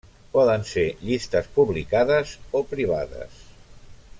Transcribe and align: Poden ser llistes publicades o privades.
Poden 0.35 0.63
ser 0.69 0.85
llistes 1.09 1.51
publicades 1.59 2.33
o 2.61 2.63
privades. 2.73 3.45